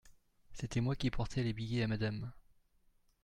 [0.51, 2.31] C’était moi qui portais les billets à Madame.